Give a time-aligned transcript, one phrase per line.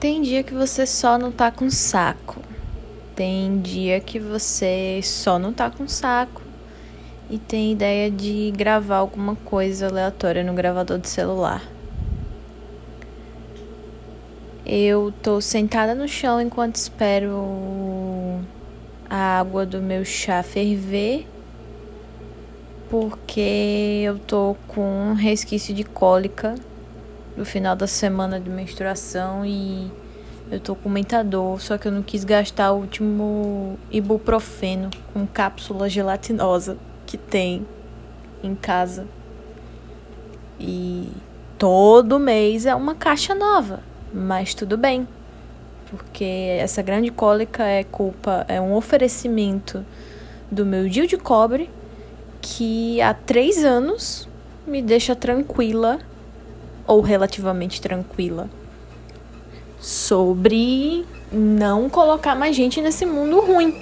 [0.00, 2.40] Tem dia que você só não tá com saco.
[3.16, 6.40] Tem dia que você só não tá com saco
[7.28, 11.64] e tem ideia de gravar alguma coisa aleatória no gravador de celular.
[14.64, 18.40] Eu tô sentada no chão enquanto espero
[19.10, 21.26] a água do meu chá ferver,
[22.88, 26.54] porque eu tô com resquício de cólica
[27.38, 29.88] no final da semana de menstruação e
[30.50, 35.24] eu tô com muita dor, só que eu não quis gastar o último ibuprofeno com
[35.24, 37.64] cápsula gelatinosa que tem
[38.42, 39.06] em casa.
[40.58, 41.12] E
[41.56, 45.06] todo mês é uma caixa nova, mas tudo bem.
[45.88, 46.24] Porque
[46.58, 49.86] essa grande cólica é culpa, é um oferecimento
[50.50, 51.70] do meu Dio de cobre
[52.40, 54.28] que há três anos
[54.66, 56.00] me deixa tranquila
[56.88, 58.48] ou relativamente tranquila
[59.78, 63.72] sobre não colocar mais gente nesse mundo ruim.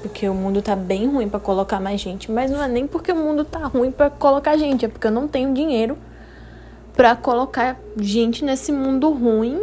[0.00, 3.12] Porque o mundo tá bem ruim para colocar mais gente, mas não é nem porque
[3.12, 5.96] o mundo tá ruim para colocar gente, é porque eu não tenho dinheiro
[6.94, 9.60] para colocar gente nesse mundo ruim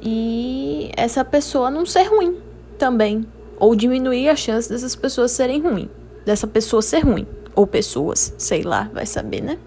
[0.00, 2.36] e essa pessoa não ser ruim
[2.78, 3.26] também,
[3.58, 5.88] ou diminuir a chance dessas pessoas serem ruins,
[6.24, 9.58] dessa pessoa ser ruim, ou pessoas, sei lá, vai saber, né?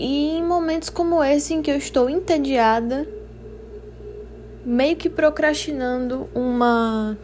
[0.00, 3.06] E em momentos como esse em que eu estou entediada,
[4.64, 7.18] meio que procrastinando uma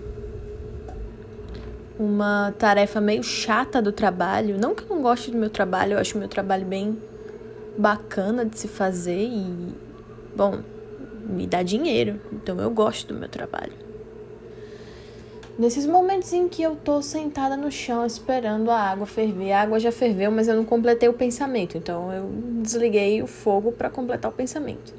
[1.99, 5.99] uma tarefa meio chata do trabalho, não que eu não goste do meu trabalho, eu
[5.99, 7.01] acho meu trabalho bem
[7.79, 9.75] bacana de se fazer e
[10.37, 10.59] bom,
[11.27, 13.86] me dá dinheiro, então eu gosto do meu trabalho.
[15.59, 19.81] Nesses momentos em que eu tô sentada no chão esperando a água ferver, a água
[19.81, 22.29] já ferveu, mas eu não completei o pensamento, então eu
[22.61, 24.93] desliguei o fogo para completar o pensamento.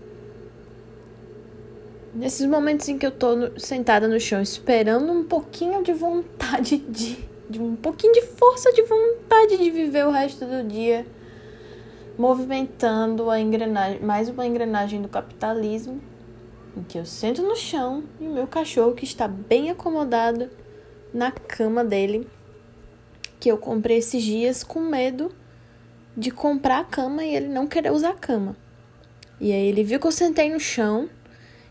[2.11, 6.77] Nesses momentos em que eu tô no, sentada no chão esperando um pouquinho de vontade
[6.89, 11.05] de, de um pouquinho de força de vontade de viver o resto do dia,
[12.17, 16.01] movimentando a engrenagem, mais uma engrenagem do capitalismo
[16.77, 20.49] em que eu sento no chão e o meu cachorro, que está bem acomodado
[21.13, 22.27] na cama dele,
[23.39, 25.33] que eu comprei esses dias com medo
[26.15, 28.55] de comprar a cama e ele não querer usar a cama.
[29.39, 31.09] E aí ele viu que eu sentei no chão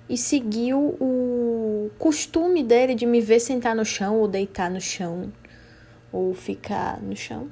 [0.09, 5.33] e seguiu o costume dele de me ver sentar no chão ou deitar no chão
[6.13, 7.51] ou ficar no chão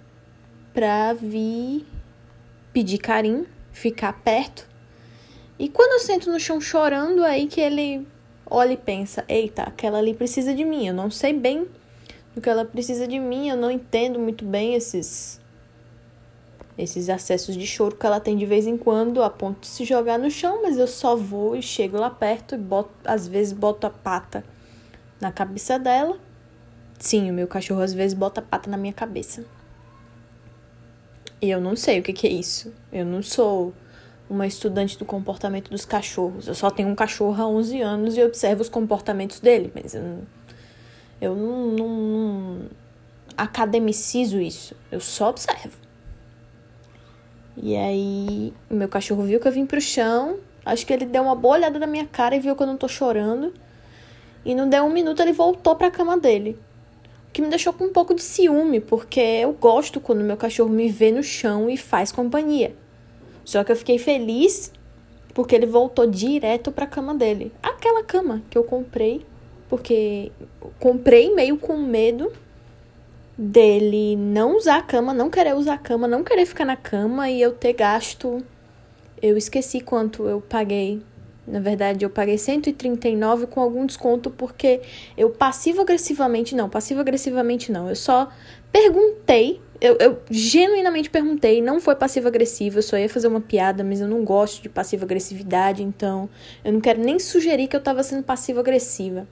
[0.73, 1.85] pra vir
[2.73, 4.74] pedir carinho, ficar perto
[5.59, 8.07] e quando eu sento no chão chorando, aí que ele
[8.47, 10.87] olha e pensa: eita, aquela ali precisa de mim.
[10.87, 11.67] Eu não sei bem
[12.35, 15.41] do que ela precisa de mim, eu não entendo muito bem esses
[16.77, 19.85] esses acessos de choro que ela tem de vez em quando, a ponto de se
[19.85, 23.53] jogar no chão, mas eu só vou e chego lá perto e boto, às vezes
[23.53, 24.45] boto a pata
[25.21, 26.19] na cabeça dela.
[26.99, 29.45] Sim, o meu cachorro às vezes bota a pata na minha cabeça.
[31.41, 32.73] E eu não sei o que, que é isso.
[32.93, 33.73] Eu não sou
[34.29, 36.49] uma estudante do comportamento dos cachorros.
[36.49, 40.03] Eu só tenho um cachorro há 11 anos e observo os comportamentos dele, mas eu
[40.03, 40.19] não,
[41.21, 42.71] eu não, não, não
[43.37, 44.75] academicizo isso.
[44.91, 45.77] Eu só observo.
[47.57, 50.39] E aí, meu cachorro viu que eu vim pro chão.
[50.65, 52.77] Acho que ele deu uma boa olhada na minha cara e viu que eu não
[52.77, 53.53] tô chorando.
[54.45, 56.59] E não deu um minuto, ele voltou pra cama dele.
[57.29, 60.71] O que me deixou com um pouco de ciúme, porque eu gosto quando meu cachorro
[60.71, 62.75] me vê no chão e faz companhia.
[63.45, 64.73] Só que eu fiquei feliz
[65.35, 67.53] porque ele voltou direto para a cama dele.
[67.63, 69.27] Aquela cama que eu comprei,
[69.69, 70.31] porque
[70.79, 72.33] comprei meio com medo
[73.37, 77.29] dele não usar a cama, não querer usar a cama, não querer ficar na cama
[77.29, 78.43] e eu ter gasto.
[79.21, 81.03] Eu esqueci quanto eu paguei.
[81.47, 84.81] Na verdade, eu paguei 139 com algum desconto porque
[85.17, 87.89] eu passivo-agressivamente, não, passivo-agressivamente não.
[87.89, 88.31] Eu só
[88.73, 94.01] perguntei eu, eu genuinamente perguntei, não foi passivo-agressivo, eu só ia fazer uma piada, mas
[94.01, 96.29] eu não gosto de passiva-agressividade, então
[96.65, 99.27] eu não quero nem sugerir que eu tava sendo passiva-agressiva.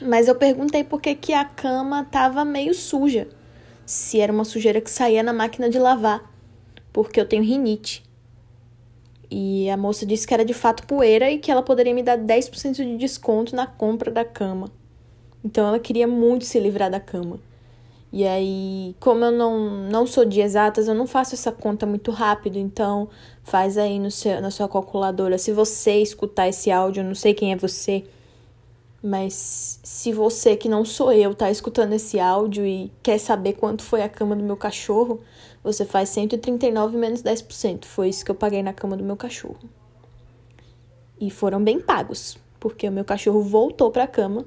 [0.00, 3.28] Mas eu perguntei por que, que a cama tava meio suja.
[3.86, 6.30] Se era uma sujeira que saía na máquina de lavar.
[6.92, 8.02] Porque eu tenho rinite.
[9.30, 12.18] E a moça disse que era de fato poeira e que ela poderia me dar
[12.18, 14.70] 10% de desconto na compra da cama.
[15.44, 17.38] Então ela queria muito se livrar da cama.
[18.12, 22.10] E aí, como eu não, não sou de exatas, eu não faço essa conta muito
[22.10, 23.08] rápido, então
[23.42, 25.38] faz aí no seu, na sua calculadora.
[25.38, 28.04] Se você escutar esse áudio, eu não sei quem é você,
[29.02, 33.82] mas se você, que não sou eu, tá escutando esse áudio e quer saber quanto
[33.82, 35.20] foi a cama do meu cachorro,
[35.64, 37.86] você faz 139 menos 10%.
[37.86, 39.58] Foi isso que eu paguei na cama do meu cachorro.
[41.18, 44.44] E foram bem pagos, porque o meu cachorro voltou pra cama.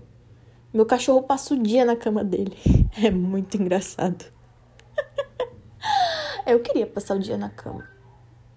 [0.75, 2.57] Meu cachorro passa o dia na cama dele.
[3.01, 4.25] É muito engraçado.
[6.45, 7.87] Eu queria passar o dia na cama.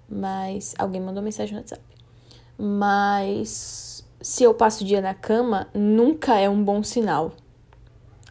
[0.09, 1.83] Mas alguém mandou mensagem no WhatsApp.
[2.57, 7.33] Mas se eu passo o dia na cama, nunca é um bom sinal.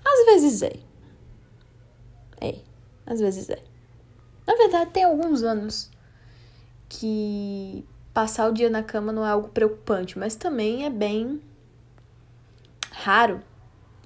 [0.04, 0.74] Às vezes é.
[2.42, 2.60] É,
[3.06, 3.62] às vezes é.
[4.46, 5.92] Na verdade, tem alguns anos
[6.88, 11.42] que passar o dia na cama não é algo preocupante, mas também é bem
[12.92, 13.42] raro.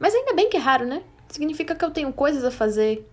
[0.01, 1.03] Mas ainda bem que é raro, né?
[1.30, 3.07] Significa que eu tenho coisas a fazer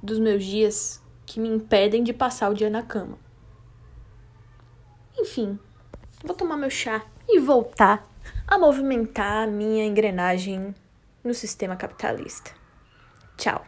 [0.00, 3.18] dos meus dias que me impedem de passar o dia na cama.
[5.18, 5.58] Enfim,
[6.24, 8.08] vou tomar meu chá e voltar
[8.46, 10.72] a movimentar a minha engrenagem
[11.24, 12.52] no sistema capitalista.
[13.36, 13.66] Tchau.